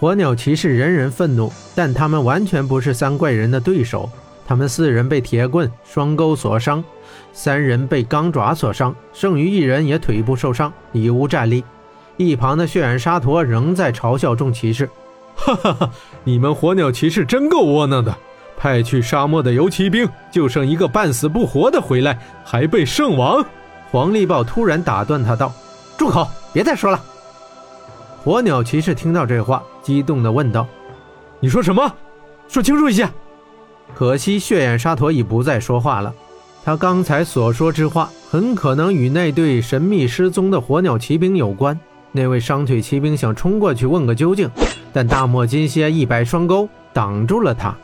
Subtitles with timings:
[0.00, 4.08] 火鸟骑士人人愤怒，但他们完全不是三怪人的对手。
[4.46, 6.82] 他们四人被铁棍、双钩所伤，
[7.34, 11.62] 三人被钢爪所伤，剩余一人也腿部受伤，已无战力。
[12.16, 14.88] 一旁的血染沙陀仍在嘲笑众骑士
[15.36, 15.90] ：“哈哈哈，
[16.24, 18.16] 你们火鸟骑士真够窝囊的！
[18.56, 23.44] 派去沙漠的游骑兵就剩一个半死不活的回来，还被圣王。”
[23.92, 25.52] 黄力豹突然打断他道
[25.98, 26.98] ：“住口，别再说了。”
[28.24, 30.66] 火鸟骑士听到这话，激动地问道
[31.40, 31.92] ：“你说什么？
[32.48, 33.08] 说清楚一些！”
[33.94, 36.14] 可惜血眼沙陀已不再说话了。
[36.64, 41.78] 他刚才所说之话，很可能与那对神秘失踪的火鸟骑兵有关。
[42.12, 44.50] 那位伤腿骑兵想冲过去问个究竟，
[44.92, 47.74] 但大漠金蝎一摆双钩挡住了他。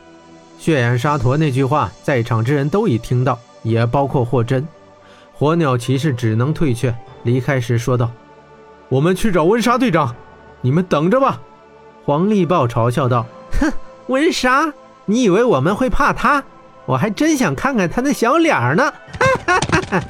[0.58, 4.66] 血眼沙陀那句话，在场之人都已听到，也包括霍真。
[5.32, 8.10] 火鸟骑士只能退却，离开时说道
[8.88, 10.14] ：“我们去找温莎队长。”
[10.62, 11.40] 你们等着吧！
[12.06, 13.26] 黄力豹嘲笑道
[13.60, 13.72] ：“哼，
[14.06, 14.72] 温莎，
[15.06, 16.44] 你以为我们会怕他？
[16.84, 18.84] 我还真想看看他那小脸儿呢！”
[19.18, 20.02] 哈哈哈哈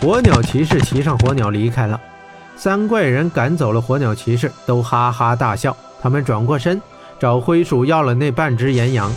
[0.00, 2.00] 火鸟骑士骑上火鸟离开了，
[2.56, 5.76] 三怪人赶走了火鸟骑士，都哈哈大笑。
[6.00, 6.80] 他们转过身
[7.18, 9.12] 找灰鼠要了那半只岩羊，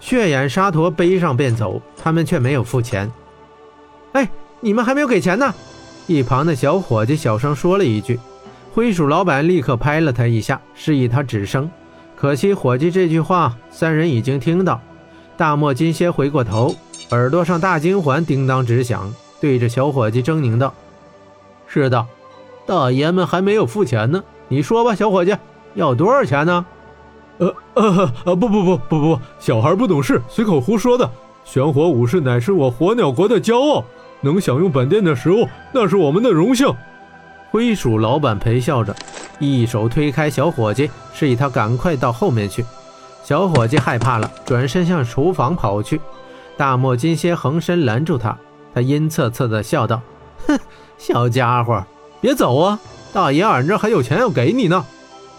[0.00, 3.08] 血眼沙陀背上便走，他们却没有付钱。
[4.10, 5.54] 哎，你们还没有给钱呢！
[6.08, 8.18] 一旁的小伙计小声说了一句。
[8.76, 11.70] 灰鼠老板立刻拍了他一下，示意他止声。
[12.14, 14.78] 可惜伙计这句话，三人已经听到。
[15.34, 16.76] 大漠金蝎回过头，
[17.10, 19.10] 耳朵上大金环叮当直响，
[19.40, 20.74] 对着小伙计狰狞道
[21.66, 22.06] ：“是的，
[22.66, 24.22] 大爷们还没有付钱呢。
[24.48, 25.34] 你说吧，小伙计，
[25.72, 26.66] 要多少钱呢
[27.40, 31.10] ？”“呃呃呃，不不不不不，小孩不懂事，随口胡说的。
[31.46, 33.82] 玄火武士乃是我火鸟国的骄傲，
[34.20, 36.70] 能享用本店的食物，那是我们的荣幸。”
[37.56, 38.94] 灰鼠老板陪笑着，
[39.38, 42.62] 一手推开小伙计，示意他赶快到后面去。
[43.24, 45.98] 小伙计害怕了，转身向厨房跑去。
[46.58, 48.36] 大漠金蝎横身拦住他，
[48.74, 50.02] 他阴恻恻地笑道
[50.46, 50.58] ：“哼，
[50.98, 51.82] 小家伙，
[52.20, 52.78] 别走啊！
[53.10, 54.84] 大爷俺这还有钱要给你呢。”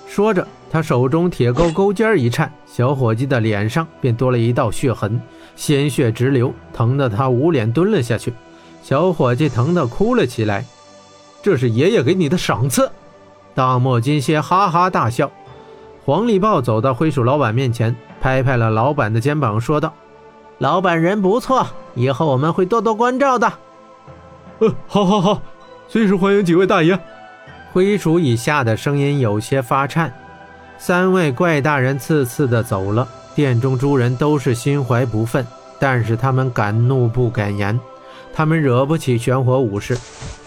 [0.09, 5.21] 说着，他手中铁钩钩尖一颤，小伙计的脸上便多了一道血痕，
[5.55, 8.33] 鲜血直流，疼得他捂脸蹲了下去。
[8.81, 10.65] 小伙计疼得哭了起来。
[11.47, 12.91] 这是爷爷给你的赏赐，
[13.55, 15.31] 大漠金蝎哈哈大笑。
[16.03, 19.93] 黄力豹走到灰鼠老板面前，拍拍了老板的肩膀，说道
[20.59, 21.65] ：“老板人不错，
[21.95, 23.53] 以后我们会多多关照的。
[24.59, 25.41] ”“呃，好，好，好，
[25.87, 26.99] 随时欢迎几位大爷。”
[27.71, 30.13] 灰鼠以下的声音有些发颤。
[30.77, 35.45] 三位怪大人次次的走了，殿中诸人都是心怀不忿，
[35.79, 37.79] 但是他们敢怒不敢言，
[38.37, 39.97] 他们惹不起玄火武士。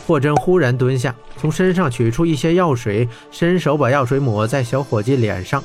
[0.06, 5.60] 霍真忽然蹲下，从身上取出一些药水，伸手把药水抹在小伙计脸上。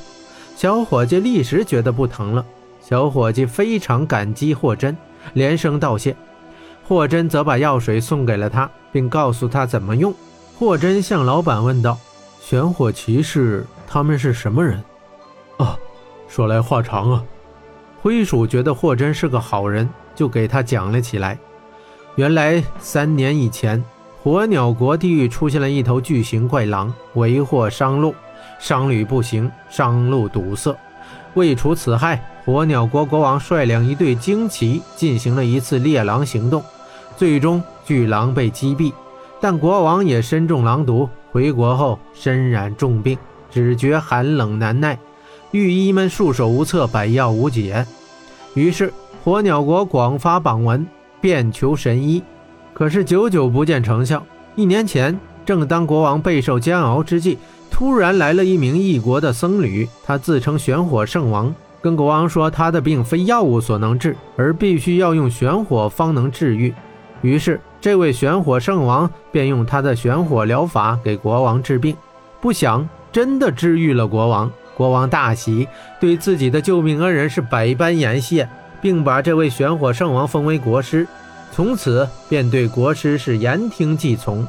[0.56, 2.44] 小伙计立时觉得不疼了。
[2.80, 4.96] 小伙计非常感激霍真，
[5.34, 6.16] 连声道谢。
[6.82, 10.12] 霍真则把药水送给了他，并告诉他怎么用。
[10.58, 11.96] 霍真向老板问道
[12.42, 14.82] ：“玄火骑士他们是什么人？”
[15.58, 15.78] 啊，
[16.26, 17.24] 说来话长啊。
[18.02, 21.38] 灰鼠觉得霍真是个好人，就给他讲了起来。
[22.16, 23.82] 原来三年以前。
[24.22, 28.12] 火鸟国地狱出现了一头巨型怪狼，为祸商路，
[28.58, 30.76] 商旅不行，商路堵塞。
[31.34, 36.60] 为除此害，火鸟国国王率领一队精骑进行了一次猎狼行动，
[37.16, 38.92] 最终巨狼被击毙。
[39.40, 43.16] 但国王也身中狼毒，回国后身染重病，
[43.48, 44.98] 只觉寒冷难耐，
[45.52, 47.86] 御医们束手无策，百药无解。
[48.54, 50.84] 于是火鸟国广发榜文，
[51.20, 52.22] 遍求神医。
[52.72, 54.24] 可是久久不见成效。
[54.54, 57.38] 一年前，正当国王备受煎熬之际，
[57.70, 66.74] 突然来了一名异国的僧侣，他自称玄火圣王，跟国王说他的病非药物所能治，而必须要用玄火方能治愈。
[67.22, 71.96] 于是，这位玄火圣王便用他的玄火疗法给国王治病，
[72.40, 74.50] 不想真的治愈了国王。
[74.76, 75.66] 国王大喜，
[75.98, 78.46] 对自己的救命恩人是百般言谢，
[78.86, 81.08] 并把这位玄火圣王封为国师。
[81.50, 84.46] 从此便对国师是言听计从。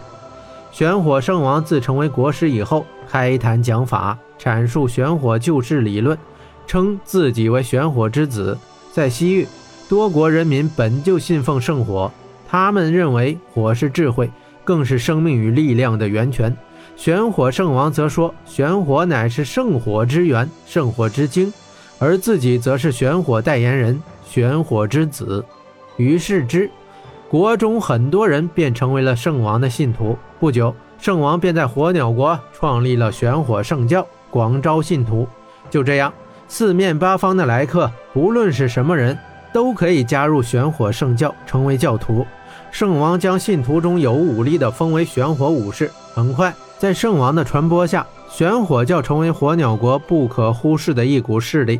[0.72, 6.16] 玄火圣王自成为国师以后，开坛讲法，阐述玄火救世理论，
[6.68, 8.56] 称自己为玄火之子。
[8.92, 9.48] 在西域，
[9.90, 12.12] 多国人民本就信奉圣火，
[12.48, 14.30] 他们认为火是智慧，
[14.64, 16.56] 更是生命与力量的源泉。
[16.96, 21.52] 玄火圣王则说，玄火乃是圣火之源，圣火之精，
[22.00, 25.44] 而自己则是玄火代言人，玄火之子。
[25.98, 26.70] 于是之。
[27.30, 30.18] 国中很多人便成为了圣王的信徒。
[30.40, 34.62] 不久，圣王便在火鸟国创立了玄火圣教，广。
[34.62, 35.28] 招信徒。
[35.70, 36.14] 就这样，
[36.48, 39.18] 四面八方的来客，无论是什么人，
[39.52, 42.26] 都可以加入玄火圣教，成为教徒。
[42.72, 45.92] 圣王将信徒中有武力的封为玄火武士。
[46.14, 51.80] 很快，在圣王的传播下，玄火教成为火鸟国不可忽视的一股势力。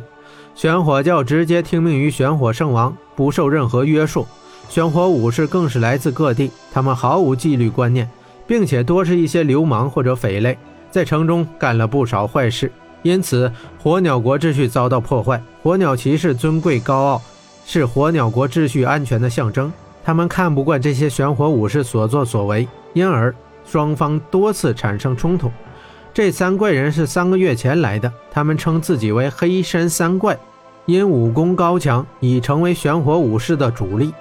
[0.54, 4.26] 玄火教直接听命于玄火圣王，不受任何约束。
[4.68, 8.08] 玄火武士更是来自各地，他们毫无纪律观念，
[8.46, 10.58] 并且多是一些流氓或者匪类，
[10.90, 12.72] 在城中干了不少坏事。
[13.02, 13.50] 因此，
[13.80, 15.40] 火鸟国秩序遭到破坏。
[15.62, 17.22] 火鸟骑士尊贵高傲，
[17.64, 19.72] 是火鸟国秩序安全的象征。
[20.04, 23.32] 他们看不惯这些玄火武士所作所为，因而
[23.64, 25.50] 双方多次产生冲突。
[26.18, 30.36] 这三怪人是三个月前来的，他们称自己为黑山三怪，
[30.84, 34.12] 因武功高强，已成为玄火武士的主力。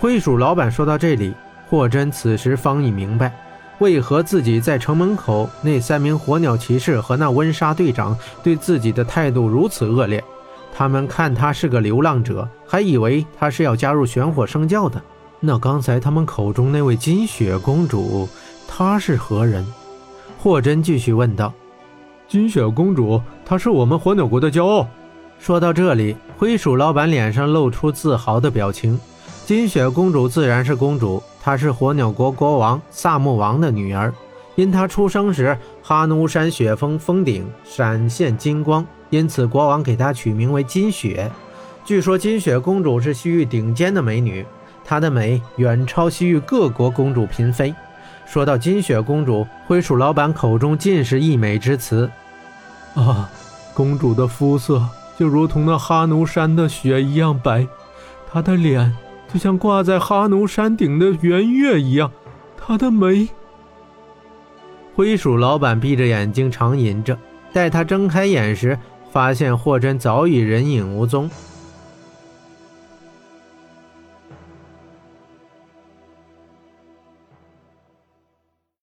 [0.00, 1.34] 灰鼠老板说到这里，
[1.68, 3.30] 霍真此时方已明白。
[3.78, 10.24] 为何自己在城门口那三名火鸟骑士和那温莎队长对自己的态度如此恶劣？
[10.74, 14.98] 他们看他是个流浪者，还以为他是要加入玄火圣教的。
[15.40, 18.26] 那刚才他们口中那位金雪公主，
[18.66, 19.62] 她是何人？
[20.44, 21.50] 霍真继续问道。
[22.28, 24.86] 金雪公主，她是我们火鸟国的骄傲。
[25.38, 29.00] 说到这里，灰鼠老板脸上露出自豪的表情。
[29.46, 31.22] 金雪公主自然是公主。
[31.40, 34.12] 她是火鸟国国王萨木王的女儿，
[34.54, 41.32] 因她出生时哈努山雪峰峰顶闪现金光，因此国王给她取名为金雪。
[41.86, 44.44] 据说金雪公主是西域顶尖的美女，
[44.84, 47.74] 她的美远超西域各国公主嫔妃。
[48.26, 52.10] 说到金雪公主，灰鼠老板口中尽是溢美之词。
[52.94, 53.30] 啊，
[53.74, 54.82] 公主的肤色
[55.18, 57.66] 就如同那哈奴山的雪一样白，
[58.30, 58.94] 她的脸。
[59.32, 62.10] 就像挂在哈奴山顶的圆月一样，
[62.56, 63.28] 她的眉。
[64.94, 67.18] 灰鼠老板闭着眼睛长吟着，
[67.52, 68.78] 待他睁开眼时，
[69.10, 71.28] 发现霍真早已人影无踪。